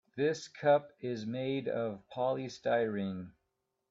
[0.15, 3.33] This cup is made of polystyrene.